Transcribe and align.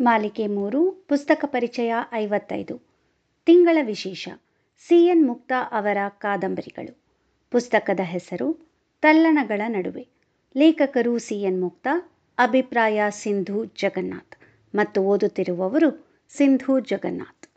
ಮಾಲಿಕೆ 0.00 0.46
ಮೂರು, 0.46 0.90
ಪುಸ್ತಕ 0.90 1.44
ಪರಿಚಯ 1.46 1.94
ಐವತ್ತೈದು. 2.12 2.80
ತಿಂಗಳ 3.46 3.78
ವಿಶೇಷ. 3.82 4.28
ಸಿ 4.78 5.06
ಎನ್ 5.06 5.26
ಮುಕ್ತಾ 5.26 5.54
ಅವರ 5.72 5.96
ಕಾದಂಬರಿಗಳು. 6.08 6.98
ಪುಸ್ತಕದ 7.50 8.00
ಹೆಸರು 8.02 8.58
ತಲ್ಲಣಗಳ 9.02 9.62
ನಡುವೆ. 9.68 10.08
ಲೇಖಕರು 10.56 11.18
ಸಿ 11.18 11.42
ಎನ್ 11.42 11.60
ಮುಕ್ತಾ, 11.60 12.12
ಅಭಿಪ್ರಾಯ 12.38 13.02
ಸಿಂಧು 13.10 13.64
ಜಗನ್ನಾಥ್ 13.64 14.36
ಮತ್ತು 14.74 15.02
ಓದುತ್ತಿರುವವರು 15.02 16.06
ಸಿಂಧು 16.28 16.80
ಜಗನ್ನಾಥ್. 16.80 17.48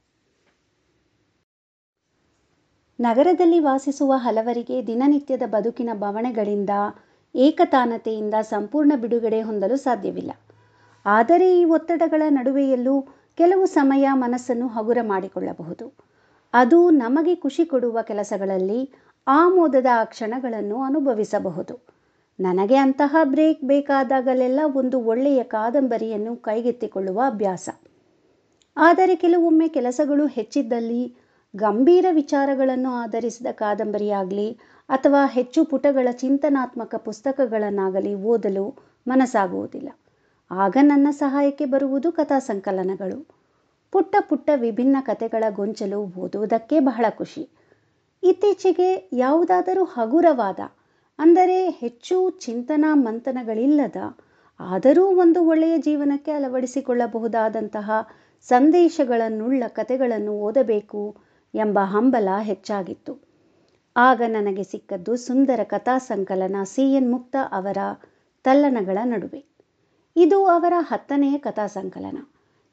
ನಗರದಲ್ಲಿ 3.00 3.60
ವಾಸಿಸುವ 3.60 4.14
ಹಲವರಿಗೆ 4.15 4.87
ದಿನನಿತ್ಯದ 4.87 5.42
ಬದುಕಿನ 5.46 5.90
ಬವಣೆಗಳಿಂದ 5.93 6.70
ಏಕತಾನತೆಯಿಂದ 7.36 8.34
ಸಂಪೂರ್ಣ 8.42 8.93
ಬಿಡುಗಡೆ 8.96 9.42
ಹೊಂದಲು 9.42 9.78
ಸಾಧ್ಯವಿಲ್ಲ. 9.78 10.32
ಆದರೆ 11.06 11.62
ಈ 11.62 11.66
ಒತ್ತಡಗಳ 11.66 12.21
ನಡುವೆಯಲ್ಲೂ 12.30 13.02
ಕೆಲವು 13.38 13.66
ಸಮಯ 13.66 14.07
ಮನಸ್ಸನ್ನು 14.14 14.68
ಹಗುರ 14.68 14.98
ಮಾಡಿಕೊಳ್ಳಬಹುದು. 15.02 15.98
ಅದು 16.54 16.90
ನಮಗೆ 16.90 17.36
ಖುಷಿ 17.36 17.66
ಕೊಡುವ 17.66 18.02
ಕೆಲಸಗಳಲ್ಲಿ 18.02 18.94
ಆಮೋದದ 19.28 19.86
ಆ 19.93 20.04
ಕ್ಷಣಗಳನ್ನು 20.04 20.82
ಅನುಭವಿಸಬಹುದು. 20.82 21.86
ನನಗೆ 22.40 22.76
ಅಂತಹ 22.76 23.16
ಬ್ರೇಕ್ 23.24 23.64
ಬೇಕಾದಾಗಲೆಲ್ಲ 23.64 24.60
ಒಂದು 24.76 25.00
ಒಳ್ಳೆಯ 25.00 25.43
ಕಾದಂಬರಿಯನ್ನು 25.43 26.36
ಕೈಗೆತ್ತಿಕೊಳ್ಳುವ 26.36 27.21
ಅಭ್ಯಾಸ. 27.26 27.70
ಆದರೆ 28.78 29.16
ಕೆಲವೊಮ್ಮೆ 29.16 29.68
ಕೆಲಸಗಳು 29.68 30.28
ಹೆಚ್ಚಿದ್ದಲ್ಲಿ 30.28 31.16
ಗಂಭೀರ 31.56 32.06
ವಿಚಾರಗಳನ್ನು 32.12 32.90
ಆಧರಿಸಿದ 32.90 33.48
ಕಾದಂಬರಿಯಾಗಲಿ 33.52 34.59
ಅಥವಾ 34.90 35.26
ಹೆಚ್ಚು 35.26 35.66
ಪುಟಗಳ 35.66 36.08
ಚಿಂತನಾತ್ಮಕ 36.12 36.95
ಪುಸ್ತಕಗಳನ್ನಾಗಲಿ 36.95 38.16
ಓದಲು 38.16 38.76
ಮನಸ್ಸಾಗುವುದಿಲ್ಲ. 39.08 39.90
ಆಗ 40.52 40.78
ನನ್ನ 40.81 41.08
ಸಹಾಯಕ್ಕೆ 41.11 41.66
ಬರುವುದು 41.66 42.11
ಕಥಾ 42.11 42.39
ಸಂಕಲನಗಳು. 42.39 43.25
ಪುಟ್ಟ 43.92 44.16
ಪುಟ್ಟ 44.19 44.50
ವಿಭಿನ್ನ 44.55 44.97
ಕಥೆಗಳ 45.02 45.44
ಗೊಂಚಲು 45.50 46.03
ಓದುವುದಕ್ಕೆ 46.17 46.80
ಬಹಳ 46.80 47.05
ಖುಷಿ. 47.17 47.50
ಇತ್ತೀಚೆಗೆ 48.23 49.09
ಯಾವುದಾದರೂ 49.14 49.83
ಹಗುರವಾದ, 49.83 50.59
ಅಂದರೆ 51.20 51.70
ಹೆಚ್ಚು 51.70 52.30
ಚಿಂತನಾ 52.30 52.95
ಮಂಥನಗಳಿಲ್ಲದ, 52.95 53.95
ಆದರೂ 54.59 55.05
ಒಂದು 55.05 55.45
ಒಳ್ಳೆಯ 55.45 55.77
ಜೀವನಕ್ಕೆ 55.77 56.31
ಅಳವಡಿಸಿಕೊಳ್ಳಬಹುದಾದಂತಹ 56.31 57.92
ಸಂದೇಶಗಳನ್ನುಳ್ಳ 58.42 59.64
ಕಥೆಗಳನ್ನು 59.67 60.33
ಓದಬೇಕು 60.39 61.16
ಎಂಬ 61.53 61.80
ಹಂಬಲ 61.80 62.30
ಹೆಚ್ಚಾಗಿತ್ತು. 62.42 63.23
ಆಗ 63.95 64.22
ನನಗೆ 64.27 64.64
ಸಿಕ್ಕದ್ದು 64.64 65.16
ಸುಂದರ 65.16 65.59
ಕಥಾ 65.64 65.97
ಸಂಕಲನ 65.97 66.55
ಸಿ 66.64 66.94
ಎನ್ 66.94 67.11
ಮುಕ್ತ 67.11 67.36
ಅವರ 67.52 67.77
ತಲ್ಲಣಗಳ 68.44 68.97
ನಡುವೆ. 69.03 69.48
ಇದು 70.16 70.46
ಅವರ 70.46 70.74
ಹತ್ತನೆಯ 70.80 71.38
ಕಥಾ 71.38 71.68
ಸಂಕಲನ. 71.68 72.18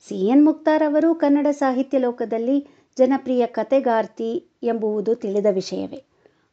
ಸಿ 0.09 0.29
ಎನ್ 0.29 0.45
ಮುಕ್ತಾರ್ 0.45 0.83
ಅವರು 0.83 1.15
ಕನ್ನಡ 1.15 1.47
ಸಾಹಿತ್ಯ 1.51 1.99
ಲೋಕದಲ್ಲಿ 1.99 2.67
ಜನಪ್ರಿಯ 2.97 3.47
ಕತೆಗಾರ್ತಿ 3.47 4.47
ಎಂಬುವುದು 4.63 5.15
ತಿಳಿದ 5.15 5.47
ವಿಷಯವೇ. 5.51 6.05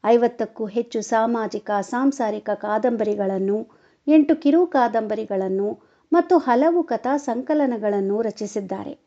ಐವತ್ತಕ್ಕೂ 0.06 0.66
ಹೆಚ್ಚು 0.66 1.02
ಸಾಮಾಜಿಕ, 1.02 1.72
ಸಾಂಸಾರಿಕ 1.81 2.50
ಕಾದಂಬರಿಗಳನ್ನು, 2.50 3.67
ಎಂಟು 4.08 4.36
ಕಿರು 4.36 4.67
ಕಾದಂಬರಿಗಳನ್ನು 4.67 5.80
ಮತ್ತು 6.12 6.38
ಹಲವು 6.38 6.84
ಕಥಾ 6.84 7.18
ಸಂಕಲನಗಳನ್ನು 7.18 8.22
ರಚಿಸಿದ್ದಾರೆ. 8.22 9.00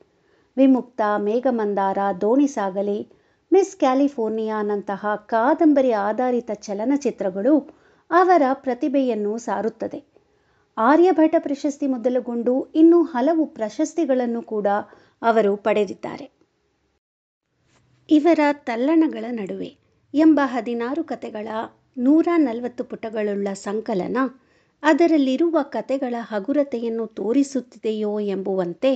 ವಿಮುಕ್ತ, 0.56 1.00
ಮೇಘಮಂದಾರ, 1.18 1.98
ದೋಣಿ 2.20 2.46
ಸಾಗಲಿ, 2.46 3.12
ಮಿಸ್ 3.52 3.76
ಕ್ಯಾಲಿಫೋರ್ನಿಯಾನಂತಹ 3.76 5.14
ಕಾದಂಬರಿ 5.14 5.92
ಆಧಾರಿತ 5.92 6.50
ಚಲನಚಿತ್ರಗಳು 6.54 7.68
ಅವರ 8.10 8.42
ಪ್ರತಿಭೆಯನ್ನು 8.52 9.38
ಸಾರುತ್ತದೆ. 9.38 10.15
ಆರ್ಯಭಟ 10.76 11.34
ಪ್ರಶಸ್ತಿ 11.38 11.86
ಮೊದಲುಗೊಂಡು 11.86 12.72
ಇನ್ನೂ 12.74 13.02
ಹಲವು 13.02 13.46
ಪ್ರಶಸ್ತಿಗಳನ್ನು 13.46 14.42
ಕೂಡ 14.42 14.66
ಅವರು 15.22 15.56
ಪಡೆದಿದ್ದಾರೆ. 15.56 16.30
ಇವರ 18.10 18.40
ತಲ್ಲಣಗಳ 18.52 19.24
ನಡುವೆ 19.30 19.76
ಎಂಬ 20.14 20.40
ಹದಿನಾರು 20.44 21.04
ಕತೆಗಳ 21.04 21.48
ನೂರ 21.98 22.28
ನಲವತ್ತು 22.36 22.84
ಪುಟಗಳುಳ್ಳ 22.84 23.48
ಸಂಕಲನ 23.52 24.16
ಅದರಲ್ಲಿರುವ 24.82 25.58
ಕತೆಗಳ 25.62 26.14
ಹಗುರತೆಯನ್ನು 26.20 27.06
ತೋರಿಸುತ್ತಿದೆಯೋ 27.06 28.20
ಎಂಬುವಂತೆ 28.20 28.92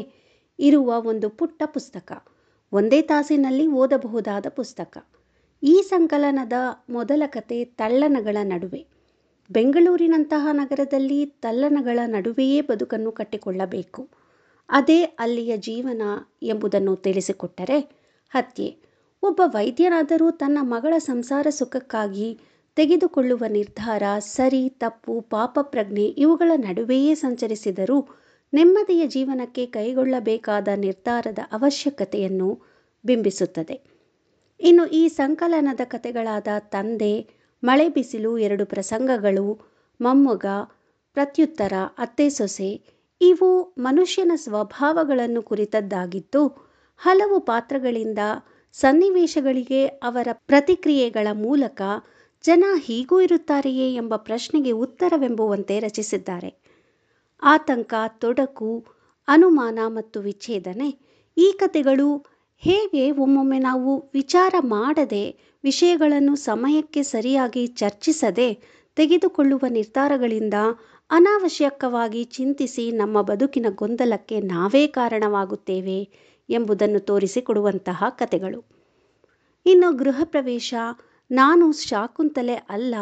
ಇರುವ 0.58 1.02
ಒಂದು 1.02 1.28
ಪುಟ್ಟ 1.30 1.62
ಪುಸ್ತಕ, 1.66 2.12
ಒಂದೇ 2.72 3.02
ತಾಸಿನಲ್ಲಿ 3.02 3.66
ಓದಬಹುದಾದ 3.66 4.46
ಪುಸ್ತಕ. 4.48 5.06
ಈ 5.62 5.82
ಸಂಕಲನದ 5.88 6.52
ಮೊದಲ 6.90 7.22
ಕತೆ 7.26 7.64
ತಲ್ಲಣಗಳ 7.64 8.36
ನಡುವೆ. 8.42 8.99
ಬೆಂಗಳೂರಿನಂತಹ 9.50 10.48
ನಗರದಲ್ಲಿ 10.52 11.26
ತಲ್ಲಣಗಳ 11.26 11.98
ನಡುವೆಯೇ 12.06 12.60
ಬದುಕನ್ನು 12.60 13.12
ಕಟ್ಟಿಕೊಳ್ಳಬೇಕು. 13.12 14.08
ಅದೇ 14.68 15.02
ಅಲ್ಲಿಯ 15.02 15.56
ಜೀವನ 15.56 16.02
ಎಂಬುದನ್ನು 16.42 16.96
ತಿಳಿಸಿಕೊಟ್ಟರೆ 16.96 17.78
ಹತ್ಯೆ. 18.30 18.76
ಒಬ್ಬ 19.22 19.40
ವೈದ್ಯನಾದರೂ 19.44 20.30
ತನ್ನ 20.30 20.58
ಮಗಳ 20.60 20.94
ಸಂಸಾರ 20.98 21.46
ಸುಖಕ್ಕಾಗಿ 21.50 22.38
ತೆಗೆದುಕೊಳ್ಳುವ 22.76 23.44
ನಿರ್ಧಾರ 23.48 24.02
ಸರಿ, 24.18 24.68
ತಪ್ಪು, 24.68 25.20
ಪಾಪ, 25.20 25.58
ಪ್ರಜ್ಞೆ 25.62 26.04
ಇವುಗಳ 26.04 26.52
ನಡುವೆಯೇ 26.56 27.14
ಸಂಚರಿಸಿದರೂ 27.14 28.08
ನೆಮ್ಮದಿಯ 28.54 29.06
ಜೀವನಕ್ಕೆ 29.06 29.66
ಕೈಗೊಳ್ಳಬೇಕಾದ 29.66 30.68
ನಿರ್ಧಾರದ 30.76 31.38
ಅವಶ್ಯಕತೆಯನ್ನು 31.52 32.62
ಬಿಂಬಿಸುತ್ತದೆ. 33.04 33.80
ಇನ್ನು 34.60 34.86
ಈ 34.86 35.08
ಸಂಕಲನದ 35.08 35.80
ಕತೆಗಳಾದ 35.84 36.46
ತಂದೆ 36.58 37.39
ಮಳೆ 37.62 37.88
ಬಿಸಿಲು 37.88 38.38
ಎರಡು 38.38 38.66
ಪ್ರಸಂಗಗಳು, 38.66 39.60
ಮೊಮ್ಮಗ, 40.00 40.46
ಪ್ರತ್ಯುತ್ತರ, 41.14 41.72
ಅತ್ತೆ 41.98 42.30
ಸೊಸೆ, 42.30 42.70
ಇವು 43.20 43.74
ಮನುಷ್ಯನ 43.78 44.32
ಸ್ವಭಾವಗಳನ್ನು 44.36 45.42
ಕುರಿತದ್ದಾಗಿದ್ದು, 45.42 46.42
ಹಲವು 46.98 47.40
ಪಾತ್ರಗಳಿಂದ 47.40 48.18
ಸನ್ನಿವೇಶಗಳಿಗೆ 48.72 49.86
ಅವರ 49.86 50.28
ಪ್ರತಿಕ್ರಿಯೆಗಳ 50.32 51.28
ಮೂಲಕ 51.32 51.82
ಜನ 52.44 52.64
ಹೀಗೂ 52.78 53.20
ಇರುತ್ತಾರೆಯೇ 53.20 53.94
ಎಂಬ 53.94 54.16
ಪ್ರಶ್ನೆಗೆ 54.16 54.72
ಉತ್ತರವೆಂಬುವಂತೆ 54.72 55.78
ರಚಿಸಿದ್ದಾರೆ. 55.80 56.50
ಆತಂಕ, 57.42 57.94
ತೊಡಕು, 58.08 58.86
ಅನುಮಾನ 59.28 59.78
ಮತ್ತು 59.86 60.20
ವಿಚ್ಛೇದನೆ 60.20 60.88
ಈ 61.36 61.52
ಕತೆಗಳು 61.56 62.08
ಹೇಗೆ 62.62 63.10
ಒಮ್ಮೊಮ್ಮೆ 63.10 63.58
ನಾವು 63.58 64.10
ವಿಚಾರ 64.14 64.54
ಮಾಡದೆ 64.60 65.54
ವಿಷಯಗಳನ್ನು 65.64 66.36
ಸಮಯಕ್ಕೆ 66.36 67.02
ಸರಿಯಾಗಿ 67.02 67.66
ಚರ್ಚಿಸದೆ 67.66 68.48
ತೆಗೆದುಕೊಳ್ಳುವ 68.96 69.60
ನಿರ್ಧಾರಗಳಿಂದ 69.68 70.54
ಅನಾವಶ್ಯಕವಾಗಿ 71.10 72.24
ಚಿಂತಿಸಿ 72.24 72.90
ನಮ್ಮ 72.90 73.22
ಬದುಕಿನ 73.22 73.66
ಗೊಂದಲಕ್ಕೆ 73.70 74.40
ನಾವೇ 74.40 74.86
ಕಾರಣವಾಗುತ್ತೇವೆ 74.86 76.08
ಎಂಬುದನ್ನು 76.48 77.00
ತೋರಿಸಿಕೊಡುವಂತಹ 77.00 78.04
ಕತೆಗಳು 78.10 78.60
ಇನ್ನು 79.66 79.96
ಗೃಹ 79.96 80.20
ಪ್ರವೇಶ, 80.24 80.74
ನಾನು 81.30 81.72
ಶಾಕುಂತಲೆ 81.72 82.54
ಅಲ್ಲ 82.54 82.94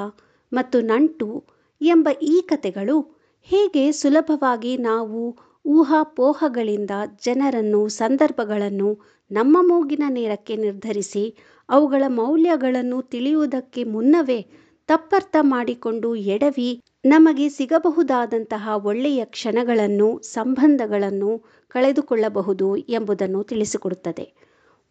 ಮತ್ತು 0.53 0.81
ನಂಟು 0.81 1.45
ಎಂಬ 1.81 2.09
ಈ 2.23 2.41
ಕತೆಗಳು 2.41 2.97
ಹೇಗೆ 3.43 3.93
ಸುಲಭವಾಗಿ 3.93 4.77
ನಾವು 4.77 5.48
ಊಹಾಪೋಹಗಳಿಂದ 5.69 6.91
ಜನರನ್ನು, 7.25 7.89
ಸಂದರ್ಭಗಳನ್ನು 7.89 8.91
ನಮ್ಮ 9.31 9.59
ಮೂಗಿನ 9.61 10.03
ನೇರಕ್ಕೆ 10.09 10.57
ನಿರ್ಧರಿಸಿ 10.57 11.37
ಅವುಗಳ 11.69 12.05
ಮೌಲ್ಯಗಳನ್ನು 12.09 13.03
ತಿಳಿಯುವುದಕ್ಕೆ 13.03 13.85
ಮುನ್ನವೇ 13.85 14.41
ತಪ್ಪರ್ಥ 14.89 15.37
ಮಾಡಿಕೊಂಡು 15.41 16.15
ಎಡವಿ 16.15 16.83
ನಮಗೆ 17.05 17.49
ಸಿಗಬಹುದಾದಂತಹ 17.49 18.69
ಒಳ್ಳೆಯ 18.85 19.25
ಕ್ಷಣಗಳನ್ನು, 19.25 20.19
ಸಂಬಂಧಗಳನ್ನು 20.23 21.33
ಕಳೆದುಕೊಳ್ಳಬಹುದು 21.69 22.77
ಎಂಬುದನ್ನು 22.77 23.43
ತಿಳಿಸಿಕೊಡುತ್ತದೆ. 23.43 24.27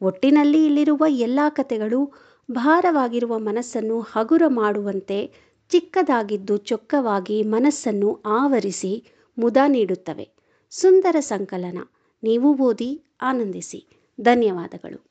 ಒಟ್ಟಿನಲ್ಲಿ 0.02 0.66
ಇಲ್ಲಿರುವ 0.66 1.04
ಎಲ್ಲ 1.08 1.40
ಕಥೆಗಳು 1.50 2.02
ಭಾರವಾಗಿರುವ 2.52 3.40
ಮನಸ್ಸನ್ನು 3.40 4.02
ಹಗುರ 4.02 4.42
ಮಾಡುವಂತೆ 4.48 5.20
ಚಿಕ್ಕದಾಗಿದ್ದು 5.72 6.58
ಚೊಕ್ಕವಾಗಿ 6.58 7.44
ಮನಸ್ಸನ್ನು 7.44 8.22
ಆವರಿಸಿ 8.26 8.94
ಮುದ 9.38 9.58
ನೀಡುತ್ತವೆ. 9.68 10.37
ಸುಂದರ 10.72 11.20
ಸಂಕಲನ. 11.20 11.78
ನೀವು 12.24 12.58
ಓದಿ 12.58 13.02
ಆನಂದಿಸಿ. 13.22 13.88
ಧನ್ಯವಾದಗಳು. 14.22 15.07